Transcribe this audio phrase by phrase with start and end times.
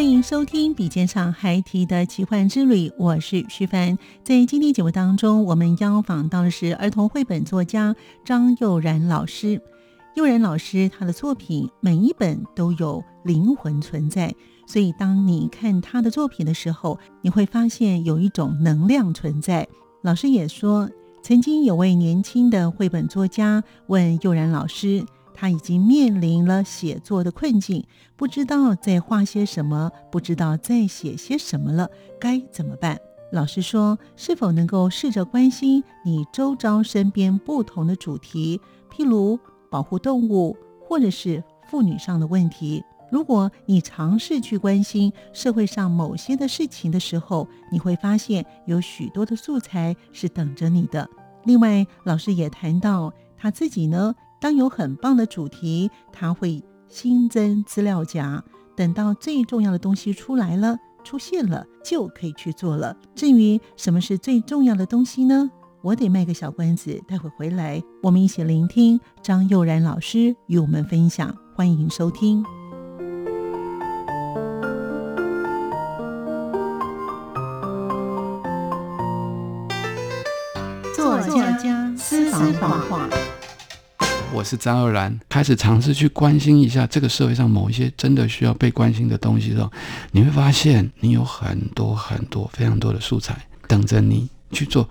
[0.00, 3.98] 欢迎收听《笔尖上孩提的奇幻之旅》，我是徐凡。
[4.24, 9.60] 在今天节目当中，我们邀访到的是儿童绘本作家张佑然老师。
[10.16, 14.34] 幼然老师他的作品每一本都有灵魂存在，
[14.66, 19.68] 所以当你看他的作品的时候，你会发现有一种能量存在。
[20.00, 20.88] 老师也说，
[21.22, 25.04] 曾经有位年轻的绘本作家问幼然老师，
[25.40, 27.82] 他已经面临了写作的困境，
[28.14, 33.00] 不知道在画些什么，不知道在写些什么了，该怎么办？
[33.32, 38.60] 老师说，是否能够试着关心你周遭身边不同的主题，
[38.94, 39.40] 譬如。
[39.70, 42.82] 保护动物，或者是妇女上的问题。
[43.08, 51.08] 如果你尝试去关心社会上某些的事情的时候，你会发现有许多的素材是等着你的。
[51.44, 58.42] 另外，老师也谈到他自己呢，当有很棒的主题，它会新增资料夹，
[58.74, 62.96] 等到最重要的东西出来了、出现了，就可以去做了。
[63.14, 65.50] 至于什么是最重要的东西呢？
[65.82, 72.42] 我得卖个小关子，待会回来我们一起聆听张佑然老师与我们分享，欢迎收听。
[80.96, 81.18] 作
[81.58, 82.52] 家私房
[82.88, 83.08] 话，
[84.32, 89.70] 我是张佑然，开始尝试去关心一下这个社会上某一些真的需要被关心的东西的时候，
[90.12, 93.36] 你会发现你有很多很多非常多的素材
[93.66, 94.88] 等着你去做。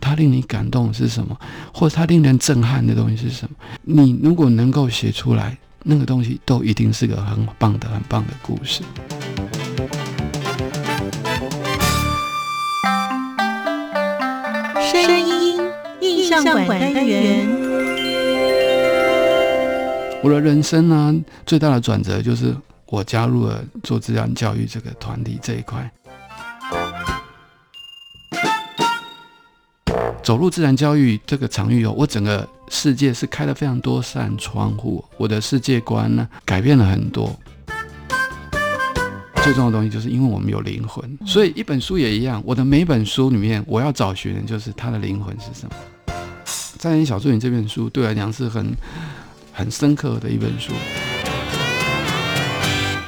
[0.00, 1.38] 它令你感动是什么，
[1.72, 3.56] 或者它令人震撼的东西是什么？
[3.82, 8.82] 你如果能够写出来，那个东西都一定是个很棒的、很棒的故事。
[14.92, 15.60] 声音
[16.00, 17.46] 印象馆单元，
[20.22, 22.54] 我的人生呢，最大的转折就是
[22.86, 25.90] 我加入了做自然教育这个团体这一块。
[30.22, 37.34] 走入自然教育这个场域哦，我整个世界是开了非常多扇窗户，我的世界观呢改变了很多。
[39.42, 42.42] 最重要的东西就是因为我们有灵魂，所以一本书也一样。
[42.44, 45.74] 我的每本书里面，我要找寻的就是它的灵魂是什么。
[46.76, 48.70] 《在你小助理》这本书对我来讲是很
[49.60, 50.72] 很深刻的一本书。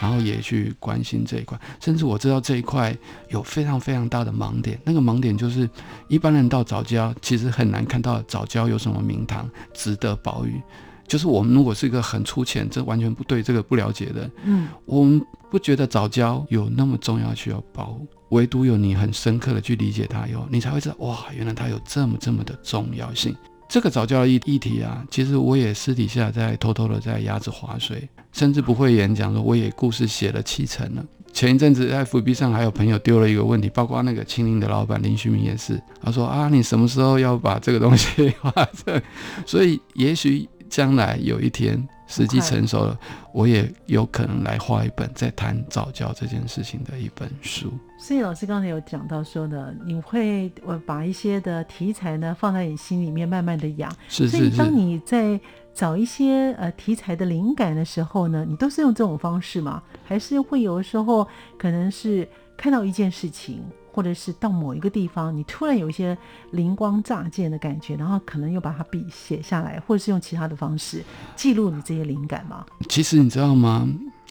[0.00, 2.94] 然后也去关心这一块，甚至我知道这一块
[3.30, 4.78] 有非常非常大的盲点。
[4.84, 5.68] 那个盲点就是，
[6.08, 10.60] 一般人到早教其实很难看到早教有什么名堂值得保育。
[11.06, 18.06] 就是我们如果是一个很粗浅，这完全不对这个不了解的，嗯，我们不觉得早教有那么重要需要保护。
[18.30, 23.36] 唯独有你很深刻的去理解它以后，你才会知道哇，原来它有这么这么的重要性。
[23.72, 31.02] 这个早教的议议题啊，其实我也私底下在偷偷的在压着划水，甚至不会演讲说我也故事写了七成了。
[31.32, 38.50] 前一阵子在 FB 上还有朋友丢了一个问题，包括那个青林的老板林旭明也是，他说啊，你什么时候要把这个东西画
[38.84, 39.02] 成？
[39.46, 41.82] 所以也许将来有一天。
[42.12, 42.98] 时机成熟了，
[43.32, 47.72] 我也有可能来画一本在谈早教这件事情的一本书。
[47.98, 53.90] 所以老师刚才有讲到说呢，你会我把一些的题材呢放在你心里面慢慢的养。
[54.08, 54.36] 是是是。
[54.36, 55.40] 所以当你在
[55.72, 59.82] 找一些呃题材的灵感的时候呢，你都是用这种方式吗？
[60.04, 61.26] 还是会有的时候
[61.56, 63.62] 可能是看到一件事情？
[63.92, 66.16] 或者是到某一个地方，你突然有一些
[66.52, 71.04] 灵光乍现的感觉，然后可能又把它笔写下来，或者是用其他的方式
[71.36, 72.64] 记录你这些灵感吗？
[72.88, 73.88] 其实你知道吗？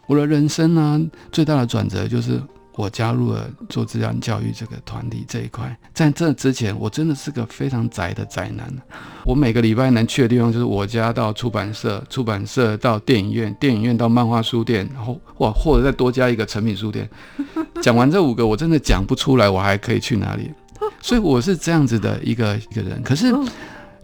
[0.07, 0.99] 我的人生呢，
[1.31, 2.41] 最大的转折就是
[2.75, 5.77] 我加入了做自然教育这个团体这一块。
[5.94, 8.71] 在这之前，我真的是个非常宅的宅男。
[9.25, 17.09] 我每个礼拜能去的地方就是我家到出版社，出版社到电影院，电影院到漫画书店，然后哇或者再多加一个成品书店。
[17.81, 20.51] 讲完这五个，我真的讲不出来，我还可以去哪里？
[21.01, 23.01] 所以我是这样子的一个一个人。
[23.03, 23.31] 可是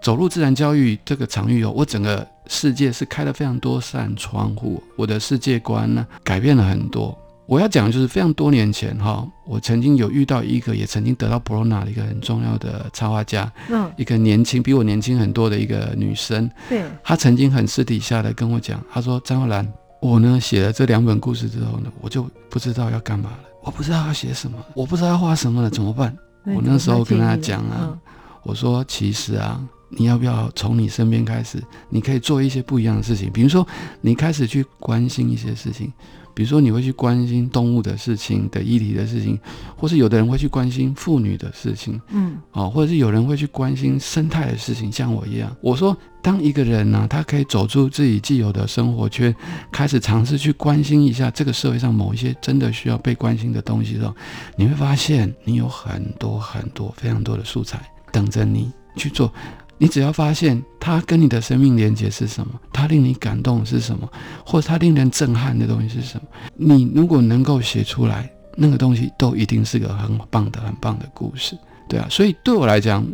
[0.02, 7.18] 走入自然教育这个场域后，我整个世界是开了非常多扇窗户，我的世界观呢改变了很多。
[7.48, 19.66] 我要讲的就是非常多年前哈，我曾经有遇到一个也曾经得到 o n a 的一个很重要的插画家，嗯，一个年轻比我年轻很多的一个女生，对，她曾经很私底下的跟我讲，她说张慧兰，
[20.02, 26.14] 我呢写了这两本故事之后呢，我就不知道要干嘛了，我不知道要写什么，我不知道要画什么了，怎么办？
[26.54, 27.98] 我那时候跟她讲啊，
[28.44, 29.58] 我说其实啊，
[29.88, 33.66] 你要不要从你身边开始，你可以做一些不一样的事情，比如说
[34.02, 35.94] 你开始去关心一些事情。
[36.38, 39.40] 比如说，你会去关心动物的事情、的议题的事情，
[39.76, 45.52] 或是有的人会去关心妇女的事情，嗯，哦，或者是有人会去关心生态的事情，像我一样。
[45.62, 49.36] 我说，当一个人呢，他可以走出自己既有的生活圈，
[49.72, 54.16] 开始尝试去关心一下这个社会上某一些真的需要被关心的东西的时候，
[54.56, 57.82] 你会发现，你有很多很多非常多的素材
[58.12, 59.34] 等着你去做。
[59.78, 64.10] 你只要发现它跟你的生命连接是什么，它令你感动是什么，
[64.46, 71.56] 或者它令人震撼的东西是什么，你如果能够写出来，那个东西都一定是个很棒的、很棒的故事，
[71.88, 72.08] 对啊。
[72.10, 73.06] 所以对我来讲，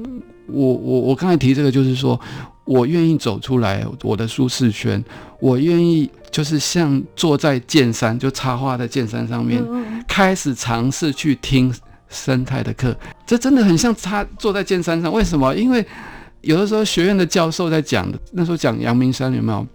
[0.48, 2.20] 我我我刚才提这个，就是说
[2.64, 5.04] 我愿意走出来我的舒适圈，
[5.42, 9.62] 我愿意就是像坐在剑山，就插花的剑山上面，
[10.08, 11.74] 开始尝试去听
[12.08, 12.96] 生态的课，
[13.26, 15.12] 这真的很像他坐在剑山上。
[15.12, 15.54] 为什么？
[15.56, 15.86] 因为
[16.44, 19.68] 有的时候学院的教授在讲的，那时候讲阳明山有没有？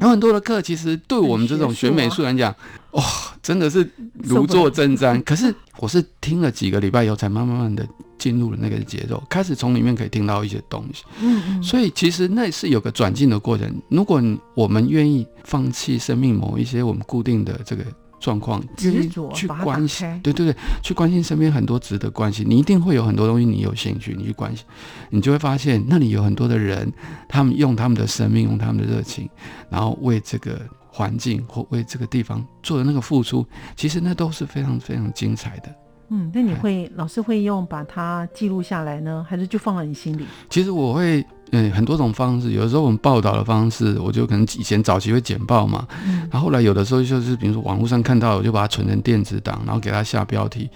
[0.00, 2.54] 有很多的课，其实对我们这种学美术来讲，
[2.92, 3.02] 哇，
[3.42, 3.86] 真的是
[4.22, 5.20] 如坐针毡。
[5.24, 7.86] 可是我是听了几个礼拜以后，才慢慢慢的
[8.18, 11.04] 进入了那个节奏，开始从里面可以听到一些东西。
[11.20, 11.62] 嗯嗯。
[11.62, 13.70] 所以其实那是有个转进的过程。
[13.88, 14.22] 如果
[14.54, 17.84] 我们愿意放弃生命某一些我们固定的这个。
[18.22, 24.64] 状况，执着去关心，对对对，去关心身边很多值得关心，你一定会有很多东西你有兴趣，你去关心，
[25.10, 26.90] 你就会发现那里有很多的人，
[27.28, 29.28] 他们用他们的生命，用他们的热情，
[29.68, 33.44] 然后为这个环境或为这个地方做的那个付出，
[33.76, 35.68] 其实那都是非常非常精彩的。
[36.10, 40.24] 嗯，那你会老师会用把它记录下来呢，还是就放在你心里？
[40.48, 41.26] 其实我会。
[41.54, 45.86] 嗯，很多种方式，有的时候我们报道的方式，我就可能以前早期会简报嘛，
[46.30, 50.70] 然后后来有的时候就是，比如说网络上看到，我就把它存成电子档，然后给它下标题，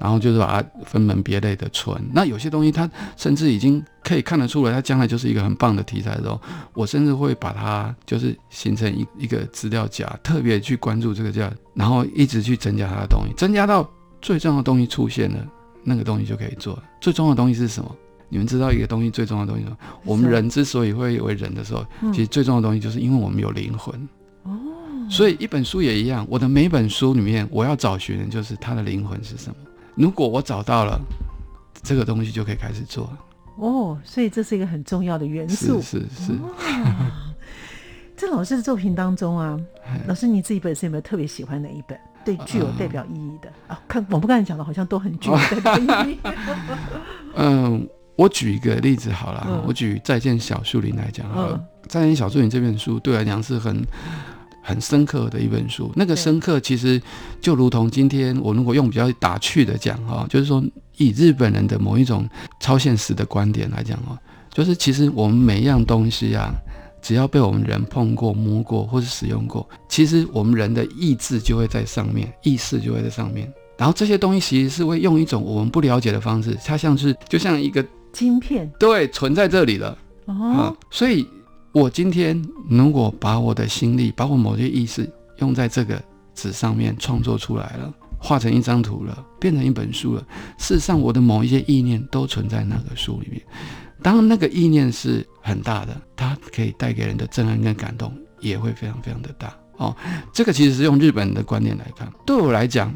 [0.00, 2.02] 然后就是把它分门别类的存。
[2.14, 6.40] 那有些东西它甚至已经可以看得出来，它将来就是一个很棒的题材的时候，
[6.72, 13.86] 我甚至会把它就是形成一一个资料夹，特别去关注这个价，然后一直去增加它的东西，增加到
[14.22, 15.46] 最重要的东西出现了，
[15.84, 16.82] 那个东西就可以做了。
[17.02, 17.94] 最重要的东西是什么？
[18.32, 19.76] 你们知道一个东西最重要的东西吗？
[20.04, 23.94] 我们人之所以会为人的时候，其实最重要的东西就是因为我们有灵魂。
[24.44, 24.50] 哦，
[25.10, 29.56] 所以一本书也一样，我的每本书里面，我要找寻的就是它的灵魂是什么。
[29.94, 30.98] 如果我找到了
[31.82, 33.18] 这个东西，就可以开始做了。
[33.56, 35.82] 哦，所以这是一个很重要的元素。
[35.82, 36.32] 是是是。
[38.16, 39.60] 在 老师的作品当中啊，
[40.08, 41.98] 老师你自己本身有没有特别喜欢哪一本？
[42.24, 43.78] 对，具有代表意义的啊？
[43.86, 46.18] 看我不刚才讲的，好像都很具有代表意义。
[47.36, 47.86] 嗯。
[48.16, 51.56] 我举一个例子好了，我举《再见小树林》来讲好了，
[51.88, 53.82] 《再见小树林》这本书对我来讲是很
[54.62, 55.90] 很深刻的一本书。
[55.96, 57.00] 那个深刻其实
[57.40, 60.62] 就如同今天我如果用比较打趣的讲哈，就是说
[60.98, 62.28] 以日本人的某一种
[62.60, 64.16] 超现实的观点来讲哦，
[64.52, 66.52] 就是其实我们每一样东西啊，
[67.00, 73.50] 只要被我们人碰过、摸过或是使用过，其实我们人的意志就会在上面，意识就会在上面。
[73.78, 77.84] 然后这些东西其实是会用一种我们不了解的方式，它像是就像一个。
[78.12, 81.26] 晶片对存在这里了哦，所以
[81.72, 86.00] 我今天如果把我的心力，把我某些意识用在这个
[86.34, 90.24] 纸上面创作出来了，画成一张图了，变成一本书了。
[90.58, 93.42] 事实上，我的某一些意念都存在那个书里面。
[94.02, 99.96] 当那个意念是很大的，它可以带给人的震撼跟感动也会非常非常的大哦。
[100.32, 102.92] 这个其实是用日本的观念来看，对我来讲。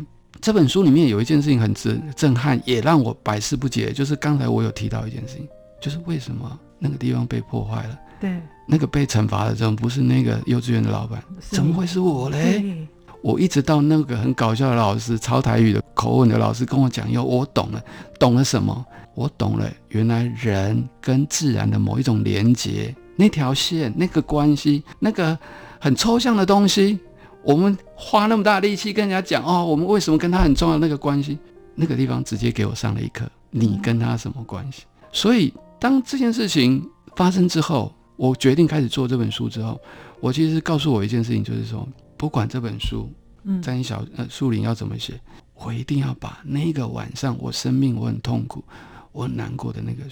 [0.46, 3.90] 这本书里面有一件事情很震震撼，也让我百思不解。
[3.92, 5.48] 就是刚才我有提到一件事情，
[5.80, 7.98] 就是为什么那个地方被破坏了？
[8.20, 11.20] 对，那个被惩罚的怎么不是那个幼稚园的老板？
[11.50, 12.86] 怎么会是我嘞？
[13.22, 17.82] 我一直到那个很搞笑的老师，超台语的口吻的老师跟我讲以后，我懂了，
[18.16, 18.86] 懂了什么？
[19.16, 25.36] 我懂了，原来人跟自然的某一种连接，那条线，那个关系，那个
[25.80, 27.00] 很抽象的东西。
[27.46, 31.38] 我们花那么大力气跟人家讲哦，我们为什么跟他很重要那个关系，
[31.76, 34.82] 那个地方直接给我上了一课，你跟他什么关系？
[35.12, 36.84] 所以当这件事情
[37.14, 39.80] 发生之后，我决定开始做这本书之后，
[40.18, 41.86] 我其实告诉我一件事情，就是说，
[42.16, 43.08] 不管这本书，
[43.44, 45.20] 嗯，在小呃树林要怎么写，
[45.54, 48.64] 我一定要把那个晚上我生命我很痛苦，
[49.12, 50.02] 我很难过的那个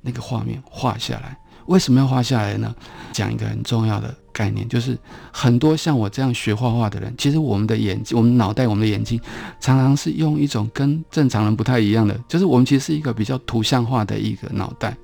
[0.00, 1.38] 那个画面画下来。
[1.66, 2.74] 为什么要画下来呢？
[3.12, 4.98] 讲一个很重要的概念，就是
[5.32, 9.20] 很多像我这样学画画的人，其实我们的眼睛、我们脑袋、我们的眼睛，
[9.60, 14.96] 常常是用一种跟正常人不太一样的，就是我们其实是一个比较图像化的一个脑袋。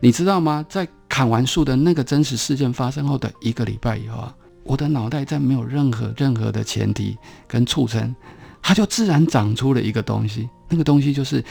[0.00, 0.64] 你知道吗？
[0.68, 4.34] 在砍完树的那个真实事件发生后的一个礼拜以后啊，
[4.64, 8.14] 我的脑袋在没有任何任何的前提跟促成，
[8.60, 10.48] 它就自然长出了一个东西。
[10.68, 11.42] 那个东西就是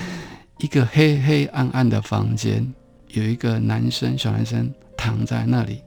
[0.59, 2.71] 一个黑黑暗暗的房间。
[3.15, 5.81] 有一个男生，小男生躺在那里，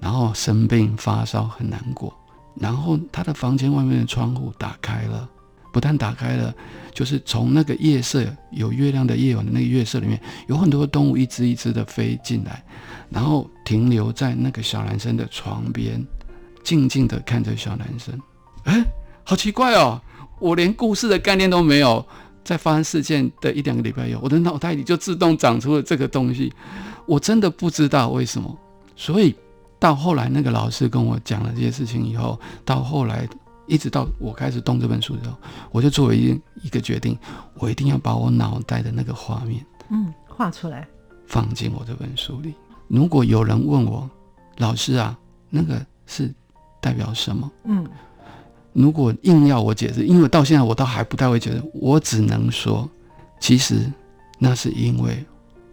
[0.00, 2.16] 然后生病发烧，很难过。
[2.54, 5.28] 然后他的房间外面的窗户打开了，
[5.72, 6.54] 不但打开了，
[6.92, 12.64] 就是从那个夜色有月亮的夜晚的那个月色里面，有很多动物一只一只的飞进来，
[13.10, 16.04] 然后停留在那个小男生的床边，
[16.62, 18.16] 静静的看着小男生。
[18.64, 18.84] 哎，
[19.24, 20.00] 好奇怪哦，
[20.38, 22.06] 我连故事的概念都没有。
[22.48, 26.50] 在发生事件的一两个礼拜以后，我的脑袋里就自动长出了这个东西，
[27.04, 28.58] 我真的不知道为什么。
[28.96, 29.34] 所以
[29.78, 33.28] 到后来，那个老师跟我讲了这些事情以后，到后来
[33.66, 35.36] 一直到我开始动这本书的时候，
[35.70, 37.18] 我就作为一一个决定，
[37.58, 40.88] 我一定要把我脑袋的那个画面，嗯，画出来，
[41.26, 42.54] 放进我这本书里。
[42.86, 44.08] 如果有人问我，
[44.56, 45.14] 老师啊，
[45.50, 46.32] 那个是
[46.80, 47.52] 代表什么？
[47.64, 47.86] 嗯。
[48.78, 52.88] 如果硬要我解释，因为到现在我倒还不太会解释，我只能说，
[53.40, 53.92] 其实
[54.38, 55.24] 那是因为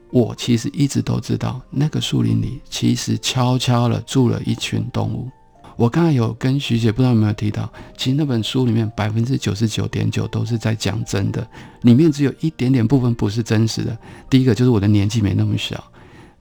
[0.09, 5.29] 我其实一直都知道，那个树林里其实悄悄的住了一群动物。
[5.77, 11.47] 我刚才有跟徐姐不知道有没有提到，其实那本书里面百分之九十九点九都是在讲真的，
[11.81, 13.95] 里面只有一点点部分不是真实的。
[14.31, 15.83] 第一个就是我的年纪没那么小。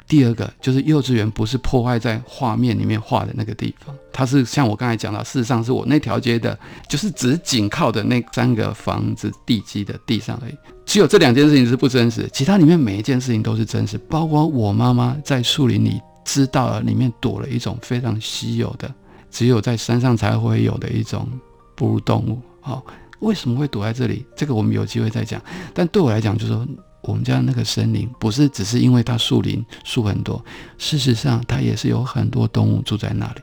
[0.06, 6.56] 第二个就是幼稚园不是破坏在画面里面画的那个地方，它是像我刚才讲到，事实上是我那条街的，
[6.88, 10.54] 就是只紧靠的那三个房子地基的地上而已。
[10.84, 13.96] 只有这两件事情是不真实，其他里面每一件事情都是真实。
[13.96, 18.92] 包括我妈妈在树林里知道了里面躲了一种非常稀有的，
[19.30, 21.26] 只有在山上才会有的一种
[21.74, 22.38] 哺乳动物。
[22.60, 22.84] 好，
[23.20, 24.26] 为什么会躲在这里？
[24.36, 25.40] 这个我们有机会再讲。
[25.72, 26.66] 但对我来讲，就是说。
[27.06, 30.42] 我们家那个森林不是只是因为它树林树很多，
[30.78, 33.40] 事实上它也是有很多动物住在那里。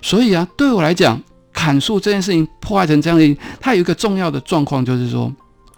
[0.00, 1.20] 所以啊，对我来讲，
[1.52, 5.32] 砍树这件事情破坏成这样，它有一个重要的状况，就是说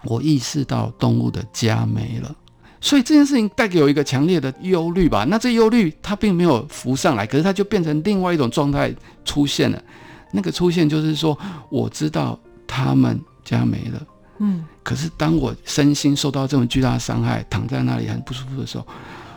[0.05, 2.35] 我意识到动物的家没了。
[2.81, 5.25] 所以这件事情带给我一个强烈的忧虑吧。
[5.27, 9.83] 那这忧虑它并没有浮上来，可是它就变成另外一种状态出现了。
[10.31, 11.37] 那个出现就是说，
[11.69, 14.01] 我知道他们家没了。
[14.39, 18.85] 嗯，可是当我身心受到这种巨大的伤害，躺在那里很不舒服的时候，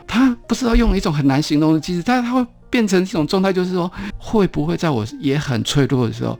[0.06, 6.38] 他不知道用一种很难形容的机制，但他会变成一种状态，就是说，会不会在我也很脆弱的时候，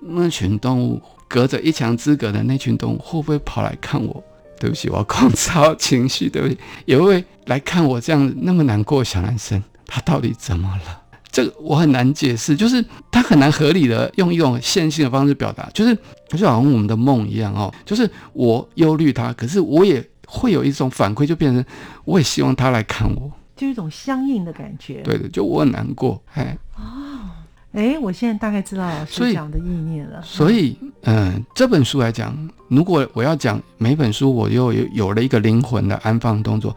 [0.00, 4.24] 那群动物隔着一墙之隔的那群动物，会不会跑来看我？
[4.58, 10.97] 对不起，我要控制好情绪，对不起，也会来看我这样那么难过的小男生，他到底怎么了？
[11.30, 15.94] 这个我很难解释，就是他很难合理的用一种线性的方式表达，就是
[16.28, 21.64] 就好像我们的梦一样哦，就是我忧虑他，可是我也会有一种反馈，就变成
[22.04, 25.02] 我也希望他来看我，就一种相应的感觉。
[25.02, 27.28] 对的，就我很难过，哎哦，
[27.72, 30.20] 哎，我现在大概知道老师讲的意念了。
[30.22, 32.34] 所以，嗯，这本书来讲，
[32.68, 36.74] 如果我要讲每本书，我又有有了一个灵魂的安放动作，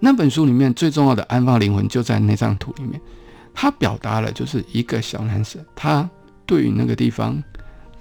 [0.00, 2.98] 那本书里面最重要的安放灵魂就在那张图里面。
[3.54, 6.08] 他表达了就是一个小男生，他
[6.46, 7.42] 对于那个地方，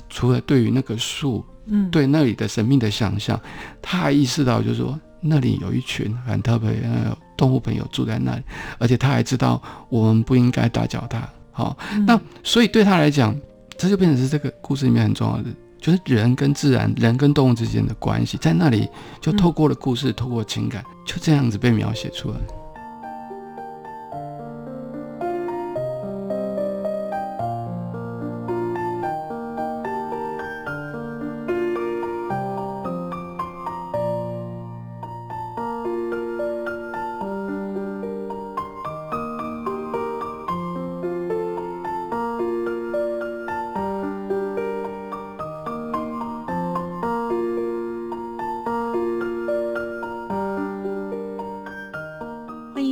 [0.10, 3.39] 除了对于那个树，嗯，对那里的神秘的想象，
[3.82, 8.41] 他还意识到就是说那里有一群很特别的动物朋友住在那里，
[8.77, 11.27] 而且他还知道我们不应该打搅他。
[11.51, 11.77] 好，
[12.08, 13.36] 那所以对他来讲，
[13.77, 18.88] 这就变成是这个故事里面很重要的，就是人跟自然、人跟动物之间的关系，在那里
[19.20, 22.38] 就透过了故事，透过情感，就这样子被描写出来。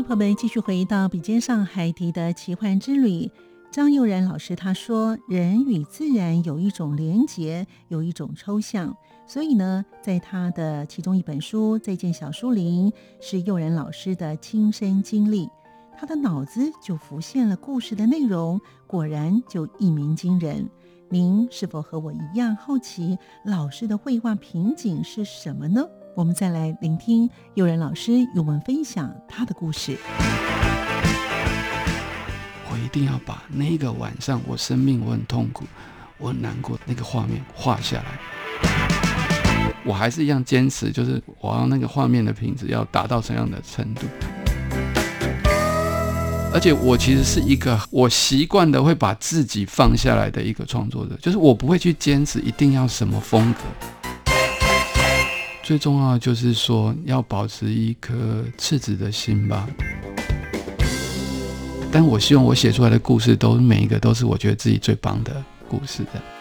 [0.07, 3.29] 朋友们，继续回到笔尖上海底的奇幻之旅。
[3.69, 8.95] 张佑然老师他说，人与自然有一种连结，有一种抽象，
[9.27, 15.49] 所以呢，在他的其中一本书《再见小树林》是佑然老师的亲身经历，
[15.97, 20.69] 他的脑子就浮现了故事的内容，果然就一鸣惊人。
[21.09, 25.85] 您是否和我一样好奇老师的绘画瓶颈是什么呢？
[26.17, 29.95] 我们再来聆听佑然老师与我们分享他的故事。
[32.71, 35.65] 我一定要把那个晚上我生命我很痛苦，
[36.17, 38.05] 我很难过那个画面画下来。
[39.85, 44.07] 我还是一样坚持，就是我要那个画面的品质要达到什么样的程度。
[46.51, 53.59] 而且我其实是一个我习惯的会把自己放下来的一个创作者，就是我不会去坚持一定要什么风格。
[55.67, 59.67] 最重要的就是说要保持一颗赤子的心吧。
[61.91, 66.36] 但我希望我写出来的故事都每一个都是我觉得自己最棒的故事的。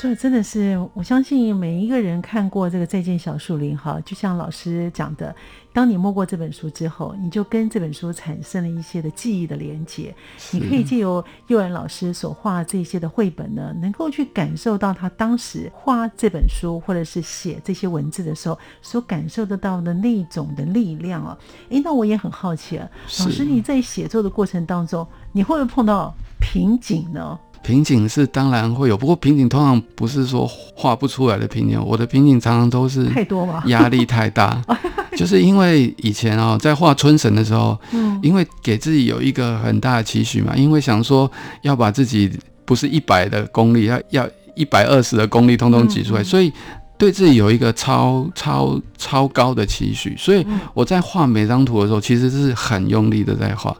[0.00, 5.34] 所以真的是，我相信每一个人看过这个《再见小树林》哈，就像老师讲的，
[5.72, 10.14] 当你摸过这本书之后，你就跟这本书产生了一些的记忆的连接。
[10.52, 21.36] 你可以借由幼儿老师所画这些的绘本呢，能够去感受到他当时画这本书或者是写这些文字的时候所感受得到的那种的力量啊。
[21.70, 22.88] 诶，那我也很好奇啊，
[23.18, 27.36] 老师你在写作的过程当中，你会不会碰到瓶颈呢？
[27.62, 34.62] 瓶颈是当然会有，不过瓶颈通常不是说画不出来的瓶颈，我的瓶颈常常都是太多嘛，压力太大，
[35.16, 41.30] 就是因为以前哦，在画春神的时候，嗯，因为给自己有一个很大的期许嘛，因为想说
[41.62, 42.30] 要把自己
[42.64, 46.52] 不是一百的功力，要要一百二十的功力通通挤出来，所以
[46.96, 53.76] 对自己有一个超超超高的期许，所以我在画每张图的时候，其实是很用力的在画，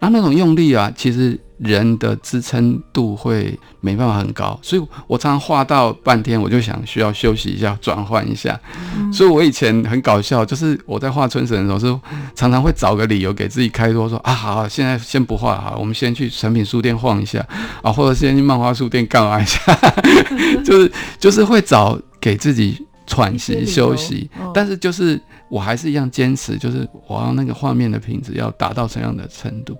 [0.00, 1.38] 那那种用力啊，其实。
[1.62, 8.58] 人的支撑度会没办法很高，所以我常常画到半天，我就想需要休息一下，转换一下。
[9.12, 12.00] 所以我以前很搞笑，就是我在画春神的时候，是
[12.34, 17.46] 常常会找个理由给自己开脱，说啊，好，现在先不画好，我们先去成品书店晃一下
[17.82, 19.60] 啊，或者先去漫画书店干嘛一下，
[20.64, 25.20] 就是就是会找给自己喘息休息，但是就是
[25.50, 29.76] 我还是一样坚持，就是我要那个画面的品质要达到什么样的程度。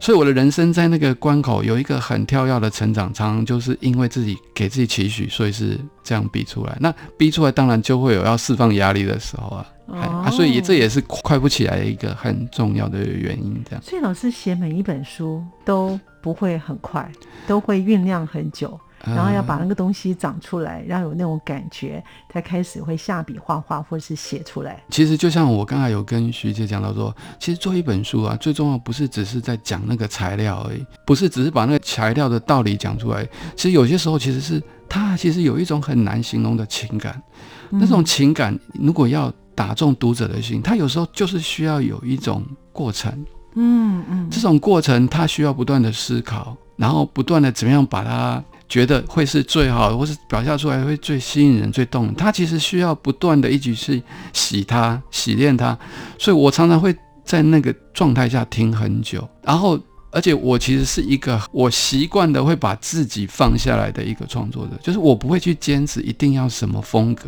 [0.00, 6.76] 所以我的人生在那个关口有一个很跳跃的成长，常常就是因为自己给自己期许，所以是这样逼出来。
[6.80, 13.62] 那逼出来当然就会有要释放压力的时候啊，啊，所以这也是快不起来的一个很重要的原因。
[13.64, 17.10] 这样，所以老师写每一本书都不会很快，
[17.46, 18.78] 都会酝酿很久。
[19.04, 24.82] 然后要把那个东西长出来，然后有那种感觉，才开始会下笔画画或者是写出来。
[24.90, 33.24] 其实就像我刚才有跟徐姐讲到说，其实做一本书啊，最重要不是只是在讲那个材料而已，不是只是把那个材料的道理讲出来。
[33.54, 37.22] 其实有些时候其实是它其实有一种很难形容的情感，
[37.70, 43.12] 那种情感如果要打中读者的心，它有时候就是需要有一种过程。
[43.54, 48.42] 嗯嗯，这种过程它需要不断的思考，然后不断的怎么样把它。
[48.68, 52.14] 觉得会是最好的，或是表现出来会最吸引人、最动人。
[52.14, 54.02] 他其实需要不断的一直去
[54.32, 55.76] 洗它、洗练它，
[56.18, 59.26] 所以我常常会在那个状态下停很久。
[59.42, 67.24] 然后，而且我其实是一个我习惯的会把自己放下来的一个创作者，就是我不会去坚持一定要什么风格，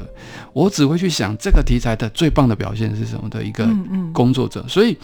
[0.53, 3.67] 我只会去想这个题材的最棒的表现是什么的一个
[4.13, 4.65] 工作者。
[4.69, 4.97] 所以。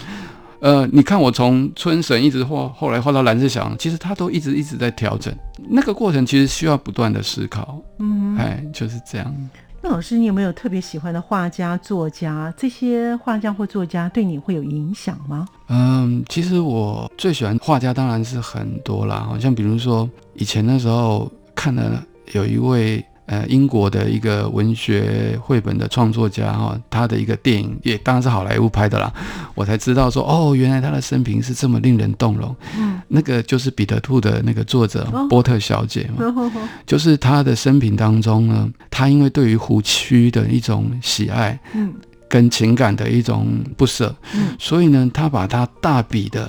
[0.60, 5.34] 呃，你看我从春神一直画，后来画到蓝色小羊，其实他都一直一直在调整，
[5.68, 9.34] 那个过程其实需要不断的思考，嗯，哎，就是这样。
[9.82, 12.52] 那老师，你有没有特别喜欢的画家、作家？
[12.56, 15.46] 这些画家或作家对你会有影响吗？
[15.68, 23.04] 嗯，其实我最喜欢画家当然是很多啦，好像比如说以前那时候看了有一位。
[23.26, 29.12] 呃，英国的一个文学绘本的创作家哈，他的一个电影也当然是好莱坞拍的啦，
[29.54, 32.54] 我才知道说哦，原来他的生平是这么令人动容。
[32.78, 36.50] 嗯，那个就是彼得兔的那个作者波特小姐嘛，
[36.86, 41.92] 就是他的生平当中呢，他因为对于湖区的一种喜爱，嗯，
[42.28, 46.48] 跟情感的一种不舍，嗯，所以呢，他把他大笔的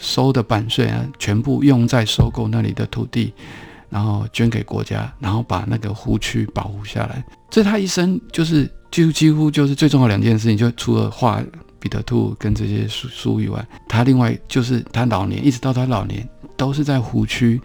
[0.00, 3.32] 收的版税啊，全部用在收购那里的土地。
[3.88, 7.24] 然后捐给国家，然后把那个湖区保护下来。
[7.50, 11.42] 这他一生就是就几乎就是最重要两件事情，就除了画
[11.78, 17.60] 彼得兔跟这些书书以外，他另外就是他老年一直到他老年都是在湖区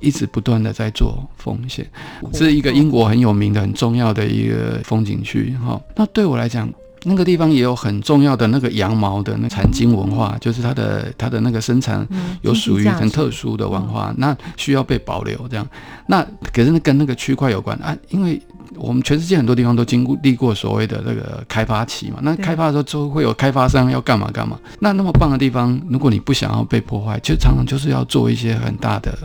[0.00, 1.86] 一直不断的在做奉献。
[2.32, 5.54] 是一个英国很有名的、很重要的一个风景区。
[5.64, 6.72] 哈，那对我来讲，
[7.04, 12.06] 那个地方也有很重要的那个羊毛的那产经文化，就是它的它的那个生产
[12.42, 15.66] 有属于很特殊的文化，那需要被保留这样。
[16.06, 18.40] 那可是那跟那个区块有关啊，因为
[18.76, 24.58] 我们全世界很多地方都经历过所谓的那个开发期嘛，那开发的时候就会有开发商要干嘛干嘛。
[24.78, 29.16] 那那么棒的地方，如果你不想要被破坏，其实常常就是要做一些很大的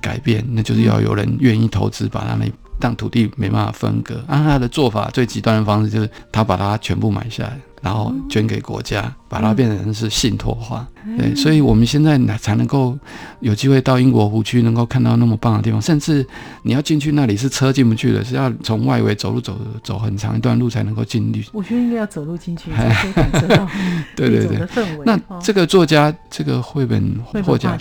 [0.00, 2.46] 改变，那就是要有人愿意投资把它那。
[2.78, 10.86] 但土地没办法分割，按他的做法最极端的方式就是他把它全部买下来，然后捐给国家，把它变成是信托化。
[11.16, 12.98] 对，所以我们现在才能够
[13.38, 15.80] 有机会到英国湖区，能够看到那么棒的地方。
[15.80, 16.26] 甚至
[16.62, 21.46] 你要进去那里是车进不去的，是要从外围走路走走很长一段路才能够进去。
[21.52, 23.68] 我觉得应该要走路进去 才可以感受到
[24.16, 25.04] 对对对氛围。
[25.04, 27.78] 那这个作家，这个绘本作家，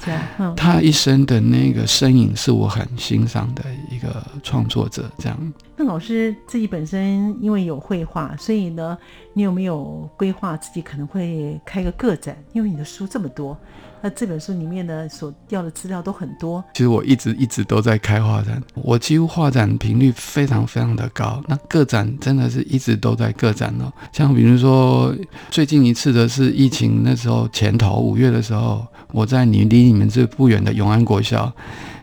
[0.56, 5.10] 他一生的那个身影是我很欣赏的一个创作者。
[5.18, 5.54] 这样。
[5.78, 8.98] 那老师自己本身因为有绘画，所以呢，
[9.34, 12.38] 你有没有规划自己可能会开个个展？
[12.54, 13.58] 因为你的书这么多，
[14.02, 16.64] 那这本书里面呢所调的资料都很多。
[16.74, 21.44] 其实我一直一直都在开画展，我几乎画展频率非常非常的高。
[21.48, 23.92] 那个展真的是一直都在个展哦。
[24.14, 25.14] 像比如说
[25.52, 31.52] 最近一次的是疫情那时候前头五月的时候，我在你离你们这不远的永安国校，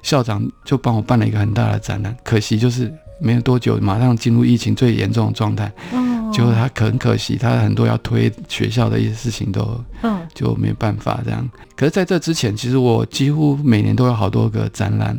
[0.03, 2.15] 校长就帮我办了一个很大的展览。
[2.23, 2.93] 可惜就是。
[3.23, 5.71] 没有多久，马上进入疫情最严重的状态。
[5.93, 11.49] 嗯，结果他很可惜，他很多要推学校的一些事情都，嗯，就没办法这样。
[11.77, 15.17] 可是在这之前，其实我几乎每年都有好多个展览，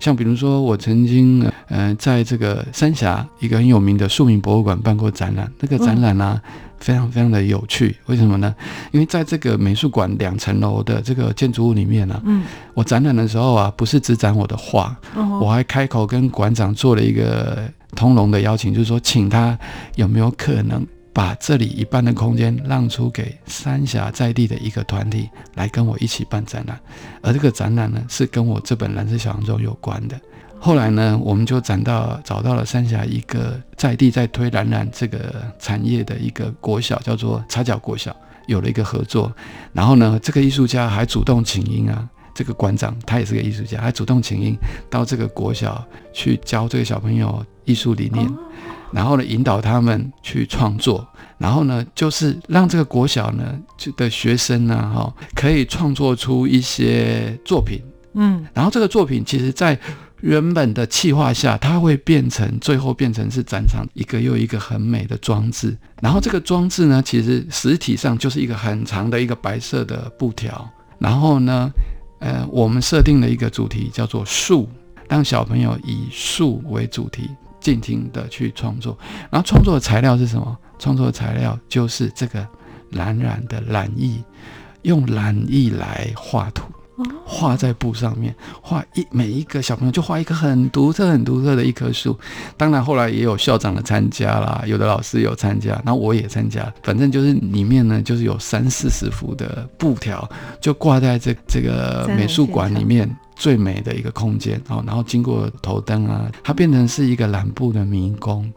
[0.00, 6.40] 像比如说我曾经，呃，在这个三峡一个很有名的庶民博物馆办过展览，那个展览呢。
[6.78, 8.54] 非常非常的有趣，为什么呢？
[8.92, 14.96] 因为在这个美术馆两层楼的这个建筑物里面呢，嗯，我展览的时候啊，不是只展我的画，
[15.40, 19.58] 我还开口跟馆长做了一个通融的邀请，就是说，请他
[19.96, 26.78] 有没有可能把这里一半的空间让出给三峡在地的一个团体来跟我一起办展览，
[27.22, 30.20] 而这个展览呢，是跟我这本蓝色小洋装有关的。
[30.66, 38.14] 后来呢，我们就找到找到了三峡一个在地在推蓝染这个产业的一个国小，叫做插角国小，
[38.48, 39.32] 有了一个合作。
[39.72, 44.58] 然后呢，这个艺术家还主动请缨啊，这个馆长他也是个艺术家，还主动请缨
[44.90, 48.28] 到这个国小去教这个小朋友艺术理念，
[48.90, 51.06] 然后呢引导他们去创作，
[51.38, 53.56] 然后呢就是让这个国小呢
[53.96, 57.80] 的学生呢哈可以创作出一些作品，
[58.14, 59.78] 嗯，然后这个作品其实在。
[60.20, 65.76] 原本的气化下，它会变成最后变成是展场一个又一个很美的装置。
[66.00, 70.68] 然后这个装置呢，其实实体上就是一个很长的一个白色的布条。
[70.98, 71.70] 然后呢，
[72.20, 74.68] 呃，我们设定了一个主题叫做树，
[75.08, 78.96] 让小朋友以树为主题，尽情的去创作。
[79.30, 80.56] 然后创作的材料是什么？
[80.78, 82.46] 创作的材料就是这个
[82.90, 84.22] 蓝染的蓝意，
[84.82, 86.64] 用蓝意来画图。
[87.24, 92.18] 画在布上面，画一每一个小朋友就画一棵很独特、很独特的一棵树。
[92.56, 96.72] 当然后来也有校长的参加啦，有的老师有参加，然后我也参加。
[96.82, 100.28] 反正就是里面呢，就是有三四十幅的布条，
[100.60, 104.60] 就挂在这这个美术馆里面最美的一个空间。
[104.68, 108.50] 哦，然后经过头灯啊，它变成是一个蓝布的迷宫。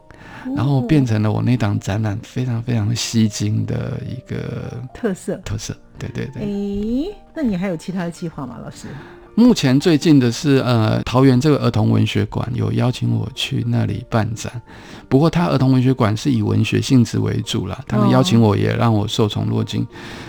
[0.56, 6.42] 然后变成了我那档展览非常非常吸睛的一个特色特色，对对对。
[6.44, 8.88] 诶，那你还有其他的计划吗，老师？
[9.34, 14.52] 目前最近的是，呃，桃园这个儿童文学馆有邀请我去那里办展，
[15.08, 19.88] 不过他儿童文学馆是以文学性质为主啦，他们邀请我也让我受宠若惊，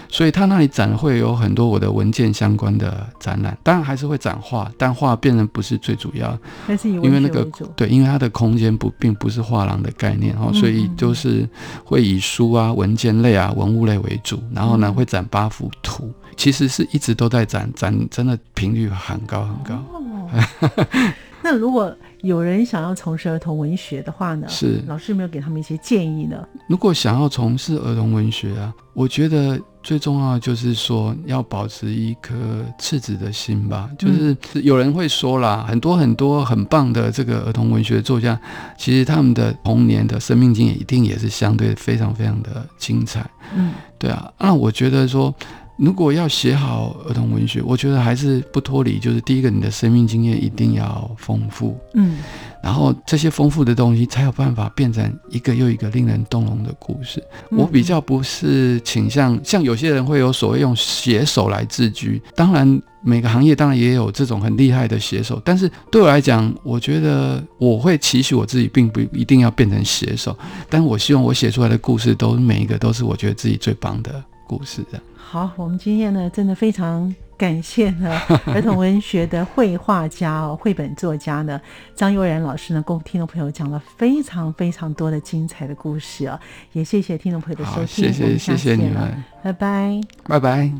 [0.08, 7.44] 所以他那里展会有很多我的文件相关的展览，当然还是会展画，但画变成不是最主要，还是因为那个
[7.74, 11.48] 对，因为它的空间不并不是画廊的概念哦，所以就是
[11.84, 16.12] 会以书啊、文件类啊、文物类为主，然后呢会展八幅图。
[16.36, 19.74] 其实是一直都在展，展真的频率很高很高。
[19.92, 20.30] 哦
[21.42, 21.90] 那如果
[22.20, 24.46] 有人想要从事儿童文学的话呢？
[24.46, 26.46] 是老师有没有给他们一些建议呢？
[26.68, 32.34] 如果想要从事儿童文学啊，我觉得最重要的就是说要保持一颗
[32.78, 33.88] 赤子的心吧。
[33.98, 38.38] 就是有人会说啦，很多很多很棒的这个儿童文学作家，
[38.76, 43.28] 其实他们的童年的生命经验一定也是相对非常非常的精彩。
[43.56, 44.30] 嗯，对啊。
[44.38, 45.34] 那我觉得说。
[45.80, 52.18] 如果要写好儿童文学，我觉得还是不脱离，就是第一个，你的生命经验一定要丰富，嗯，
[52.62, 57.24] 然后这些丰富的东西才有办法变成一个又一个令人动容的故事。
[57.50, 70.36] 我比较不是倾向，像有些人会有所谓用写手来自居，当然每个行业当然也有这种很厉害的写手，但是对我来讲，我觉得我会期许我自己，并不一定要变成写手，
[70.68, 75.00] 但我希望我写出来的故事都每一个都是我觉得自己最棒的故事的。
[75.30, 77.14] 好，我们今天呢，真的非常。
[77.38, 81.58] 感谢呢，儿童文学的绘画家哦，绘本作家呢，
[81.94, 86.38] 张悠然老师呢，跟听众朋友讲了非常非常多的精彩的故事啊，
[86.74, 90.70] 也谢谢听众朋友的收听，谢谢谢谢你们，拜拜拜拜。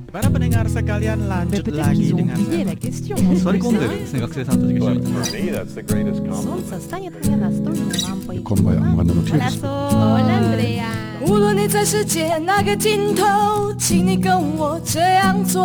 [11.23, 15.63] 无论你在世界哪个尽头，请你跟我这样做。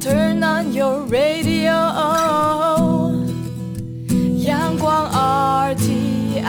[0.00, 1.70] Turn on your radio，
[4.44, 5.08] 阳光
[5.70, 6.42] RTI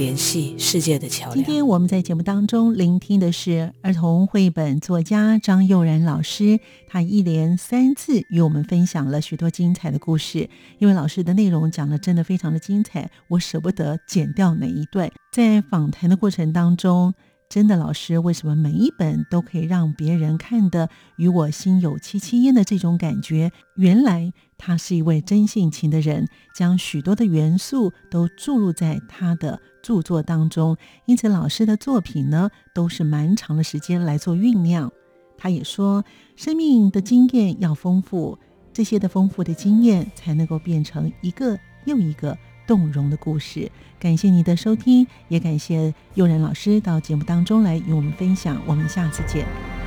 [0.00, 1.34] 联系世界的桥梁。
[1.34, 10.48] 今天我们在节目当中聆听的是儿童绘本作家张佑然老师，他一连三次与我们分享了许多精彩的故事。
[10.78, 15.12] 因为老师的内容讲的真的非常的精彩，我舍不得剪掉哪一段。
[15.34, 17.12] 在访谈的过程当中，
[17.50, 23.52] 真的老师为什么每一本都可以让别人看的与我心有戚戚焉的这种感觉？
[23.76, 30.76] 原来他是一位真性情的人，将许多的元素都注入在他的著作当中。
[31.06, 34.92] 因此，老师的作品呢，都是蛮长的时间来做酝酿。
[35.38, 36.04] 他也说，
[36.36, 38.38] 生命的经验要丰富，
[38.74, 42.36] 这些的丰富的经验才能够变成一个又一个。
[42.66, 43.68] 动容的故事，
[43.98, 48.62] 感谢你的收听，也感谢悠然老师到节目当中来与我们分享。
[48.64, 49.79] 我们下次见。